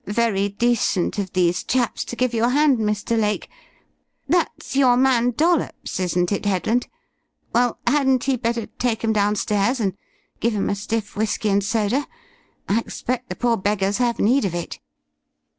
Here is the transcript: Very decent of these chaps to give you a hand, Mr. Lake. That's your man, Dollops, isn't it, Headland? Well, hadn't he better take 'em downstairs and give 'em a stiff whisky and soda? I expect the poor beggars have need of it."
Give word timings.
Very 0.07 0.49
decent 0.49 1.19
of 1.19 1.31
these 1.33 1.63
chaps 1.63 2.03
to 2.05 2.15
give 2.15 2.33
you 2.33 2.43
a 2.45 2.49
hand, 2.49 2.79
Mr. 2.79 3.15
Lake. 3.19 3.47
That's 4.27 4.75
your 4.75 4.97
man, 4.97 5.29
Dollops, 5.29 5.99
isn't 5.99 6.31
it, 6.31 6.47
Headland? 6.47 6.87
Well, 7.53 7.77
hadn't 7.85 8.23
he 8.23 8.35
better 8.35 8.65
take 8.65 9.03
'em 9.03 9.13
downstairs 9.13 9.79
and 9.79 9.95
give 10.39 10.55
'em 10.55 10.71
a 10.71 10.75
stiff 10.75 11.15
whisky 11.15 11.49
and 11.49 11.63
soda? 11.63 12.07
I 12.67 12.79
expect 12.79 13.29
the 13.29 13.35
poor 13.35 13.57
beggars 13.57 13.99
have 13.99 14.17
need 14.17 14.43
of 14.43 14.55
it." 14.55 14.79